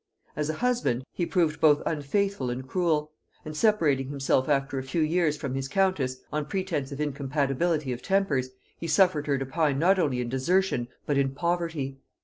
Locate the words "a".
0.49-0.53, 4.79-4.83